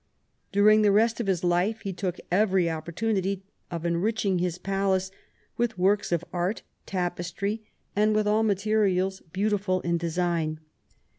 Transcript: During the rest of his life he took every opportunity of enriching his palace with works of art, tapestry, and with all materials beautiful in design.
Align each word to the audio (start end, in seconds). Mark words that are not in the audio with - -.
During 0.51 0.81
the 0.81 0.91
rest 0.91 1.19
of 1.19 1.27
his 1.27 1.43
life 1.43 1.81
he 1.81 1.93
took 1.93 2.17
every 2.31 2.67
opportunity 2.67 3.43
of 3.69 3.85
enriching 3.85 4.39
his 4.39 4.57
palace 4.57 5.11
with 5.57 5.77
works 5.77 6.11
of 6.11 6.25
art, 6.33 6.63
tapestry, 6.87 7.61
and 7.95 8.15
with 8.15 8.27
all 8.27 8.41
materials 8.41 9.19
beautiful 9.31 9.79
in 9.81 9.99
design. 9.99 10.59